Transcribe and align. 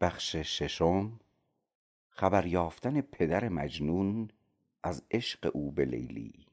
بخش 0.00 0.36
ششم 0.36 1.20
خبر 2.08 2.46
یافتن 2.46 3.00
پدر 3.00 3.48
مجنون 3.48 4.30
از 4.82 5.02
عشق 5.10 5.50
او 5.54 5.72
به 5.72 5.84
لیلی. 5.84 6.46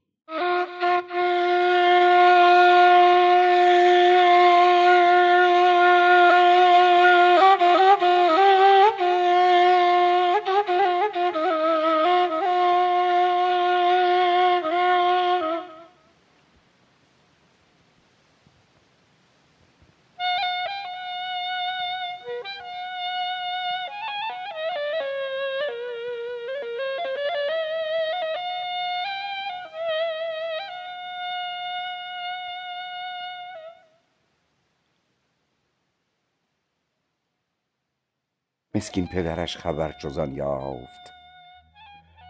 مسکین 38.75 39.08
پدرش 39.08 39.58
خبر 39.58 39.91
چو 39.91 40.09
زان 40.09 40.33
یافت. 40.33 41.14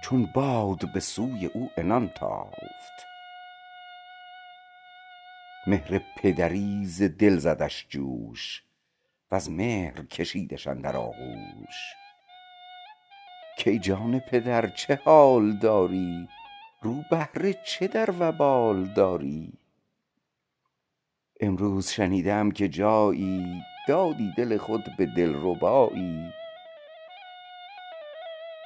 چون 0.03 0.29
باد 0.35 0.93
به 0.93 0.99
سوی 0.99 1.45
او 1.45 1.71
عنان 1.77 2.09
تافت. 2.09 3.05
مهر 5.67 6.01
پدری 6.17 6.85
ز 6.85 7.03
دل 7.03 7.37
زدش 7.37 7.87
جوش 7.89 8.63
وز 9.31 9.49
مهر 9.49 10.05
کشیدش 10.05 10.67
اندر 10.67 10.97
آغوش. 10.97 11.93
کای 13.65 13.79
جان 13.79 14.19
پدر 14.19 14.69
چه 14.69 14.99
حال 15.05 15.57
داری؟ 15.57 16.27
رو 16.81 16.95
بهر 17.11 17.53
چه 17.65 17.87
در 17.87 18.09
وبال 18.19 18.85
داری؟ 18.85 19.53
امروز 21.39 21.89
شنیده 21.89 22.33
ام 22.33 22.51
که 22.51 22.67
جایی 22.67 23.61
دادی 23.87 24.33
دل 24.37 24.57
خود 24.57 24.83
به 24.97 25.05
دلربایی. 25.05 26.33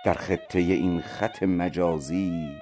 در 0.05 0.13
خطه 0.13 0.59
این 0.59 1.01
خط 1.01 1.43
مجازی 1.43 2.61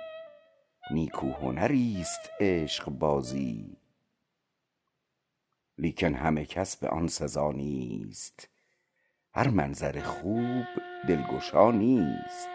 نیکو 0.92 1.32
هنریست 1.32 2.32
عشقبازی 2.40 3.78
لیکن 5.78 6.14
همه 6.14 6.46
کس 6.46 6.78
به 6.78 6.90
آن 6.90 7.08
سزا 7.08 7.52
نیست. 7.52 8.50
هر 9.34 9.48
منظر 9.48 10.02
خوب 10.02 10.66
دلگشا 11.08 11.72
نیست. 11.72 12.50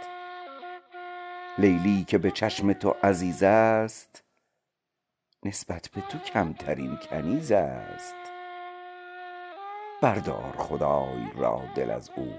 لیلی 1.59 2.05
که 2.05 2.19
به 2.19 2.31
چشم 2.31 2.73
تو 2.73 2.91
عزیز 3.03 3.43
است 3.43 4.25
نسبت 5.43 5.89
به 5.95 6.01
تو 6.01 6.19
کمترین 6.19 6.97
کنیز 6.97 7.53
است. 7.53 8.30
بردار 10.03 10.55
خدای 10.59 11.27
را 11.37 11.63
دل 11.75 11.91
از 11.91 12.11
اوی. 12.17 12.35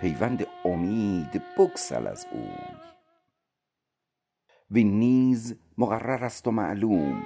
پیوند 0.00 0.46
امید 0.64 1.42
بگسل 1.58 2.06
از 2.06 2.26
اوی. 2.32 2.76
وین 4.70 4.98
نیز 4.98 5.56
مقررست 5.78 6.48
و 6.48 6.50
معلوم. 6.50 7.22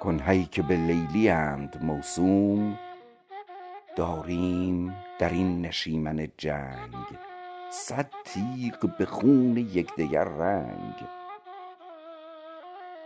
کآنهایی 0.00 0.44
که 0.44 0.62
به 0.62 0.76
لیلی 0.76 1.28
اند 1.28 1.84
موسوم 1.84 2.78
داریم 3.96 4.96
درین 5.18 5.62
نشیمن 5.62 6.28
جنگ. 6.38 7.18
صد 7.70 8.10
تیغ 8.24 8.96
به 8.98 9.06
خون 9.06 9.56
یکدگر 9.56 10.24
رنگ. 10.24 10.94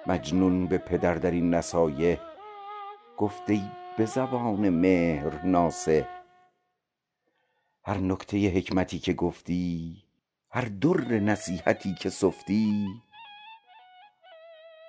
مجنون 0.07 0.67
به 0.67 0.79
پدر 0.79 1.15
درین 1.15 1.55
نصایح 1.55 2.19
گفت 3.17 3.51
ای 3.51 3.63
به 3.99 4.07
زبان 4.07 4.69
مهر 4.69 5.47
ناصح. 5.47 6.03
هر 7.85 7.99
نکته 7.99 8.49
حکمتی 8.49 8.99
که 8.99 9.13
گفتی 9.13 9.97
هر 10.51 10.65
در 10.65 11.21
نصیحتی 11.21 11.95
که 11.95 12.11
سفتی 12.11 12.89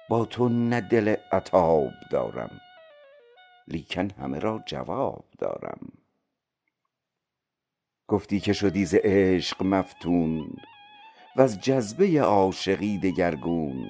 با 0.09 0.25
تو 0.25 0.49
نه 0.49 0.81
دل 0.81 1.15
عتاب 1.31 1.91
دارم 2.11 2.61
لیکن 3.67 4.11
همه 4.11 4.39
را 4.39 4.63
جواب 4.65 5.25
دارم. 5.37 5.91
گفتی 8.07 8.39
که 8.39 8.53
شدی 8.53 8.85
ز 8.85 8.95
عشق 9.03 9.63
مفتون 9.63 10.53
وز 11.35 11.59
جذبه 11.59 12.21
عاشقی 12.21 12.97
دگرگون. 12.97 13.87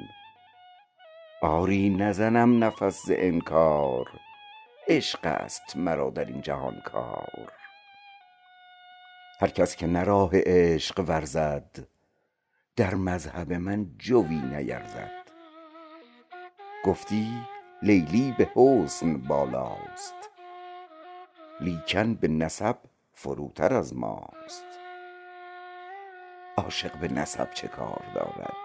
آری 1.41 1.89
نزنم 1.89 2.63
نفس 2.63 3.05
ز 3.05 3.11
انکار 4.89 4.97
عشقست 4.97 5.77
مرا 5.77 6.09
درین 6.09 6.41
جهان 6.41 6.81
کار. 6.85 7.51
هر 9.41 9.47
کس 9.47 9.75
که 9.75 9.87
نه 9.87 10.03
راه 10.03 10.31
عشق 10.33 10.99
ورزد 11.07 11.87
در 12.75 12.95
مذهب 12.95 13.53
من 13.53 13.85
جوی 13.97 14.35
نیرزد. 14.35 15.11
گفتی 16.85 17.27
لیلی 17.81 18.35
به 18.37 18.49
حسن 18.55 19.17
بالاست 19.17 20.29
لیکن 21.61 22.13
به 22.13 22.27
نسب 22.27 22.77
فروتر 23.13 23.73
از 23.73 23.95
ماست. 23.95 24.65
عاشق 26.57 26.97
به 26.97 27.07
نسب 27.07 27.51
چه 27.53 27.67
کار 27.67 28.03
دارد؟ 28.15 28.57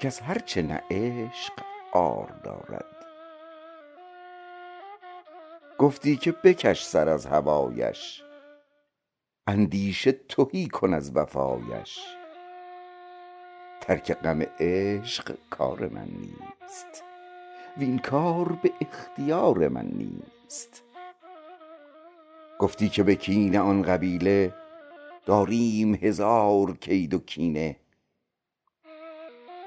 کز 0.00 0.20
هر 0.20 0.38
چه 0.38 0.62
نه 0.62 0.82
عشق 0.90 1.52
عار 1.92 2.40
دارد. 2.44 3.07
گفتی 5.78 6.16
که 6.16 6.32
بکش 6.32 6.84
سر 6.84 7.08
از 7.08 7.26
هوایش. 7.26 8.22
اندیشه 9.46 10.12
تهی 10.12 10.68
کن 10.68 10.94
از 10.94 11.16
وفایش. 11.16 11.98
ترک 13.80 14.12
غم 14.12 14.42
عشق 14.60 15.36
کار 15.50 15.88
من 15.88 16.08
نیست. 16.20 17.04
وین 17.76 17.98
کار 17.98 18.58
به 18.62 18.72
اختیار 18.80 19.68
من 19.68 19.86
نیست. 19.86 20.82
گفتی 22.58 22.88
که 22.88 23.02
به 23.02 23.14
کین 23.14 23.56
آن 23.56 23.82
قبیله 23.82 24.54
داریم 25.26 25.94
هزار 25.94 26.76
کید 26.76 27.14
و 27.14 27.18
کینه. 27.18 27.76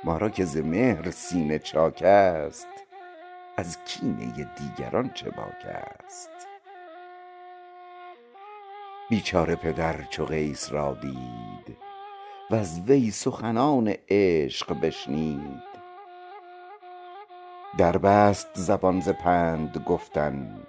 ما 0.04 0.18
را 0.18 0.30
که 0.30 0.46
ز 0.46 0.58
مهر 0.58 1.12
سینه 1.12 1.60
چاکست 1.60 2.68
از 3.58 3.78
کینه 3.86 4.50
دیگران 4.56 5.10
چه 5.10 5.30
باکست 5.30 6.48
بیچاره 9.10 9.56
پدر 9.56 10.04
چو 10.04 10.26
قیس 10.26 10.72
را 10.72 10.94
دید 10.94 11.78
وز 12.52 12.80
وی 12.80 13.12
سخنان 13.12 13.94
عشق 14.10 14.80
بشنید. 14.80 15.72
در 17.78 17.98
بست 17.98 18.50
زبان 18.54 19.00
ز 19.00 19.10
پند 19.10 19.78
گفتن 19.88 20.68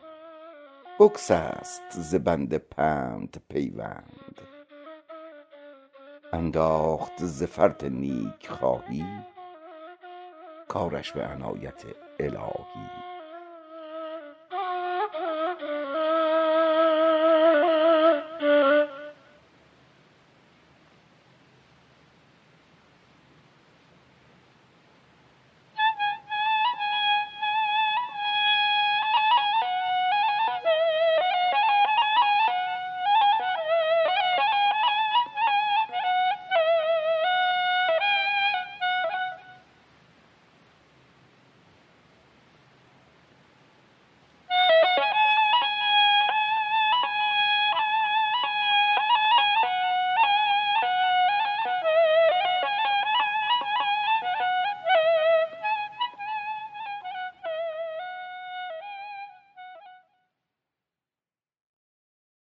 بگسست 1.00 1.90
ز 1.90 2.14
بند 2.14 2.56
پند 2.56 3.42
پیوند. 3.48 4.40
انداخت 6.32 7.24
ز 7.24 7.42
فرط 7.42 7.84
نیک 7.84 8.48
خواهی 8.48 9.04
کارش 10.68 11.12
به 11.12 11.26
عنایت 11.26 11.82
الهی. 12.22 13.11